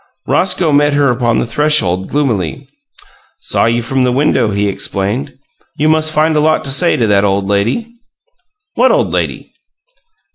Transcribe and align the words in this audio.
Roscoe 0.25 0.71
met 0.71 0.93
her 0.93 1.11
upon 1.11 1.37
the 1.37 1.45
threshold, 1.45 2.07
gloomily. 2.09 2.67
"Saw 3.41 3.65
you 3.65 3.83
from 3.83 4.03
the 4.03 4.11
window," 4.11 4.49
he 4.49 4.67
explained. 4.67 5.37
"You 5.77 5.89
must 5.89 6.11
find 6.11 6.35
a 6.35 6.39
lot 6.39 6.63
to 6.63 6.71
say 6.71 6.97
to 6.97 7.05
that 7.05 7.23
old 7.23 7.45
lady." 7.45 7.93
"What 8.73 8.89
old 8.91 9.11
lady?" 9.13 9.53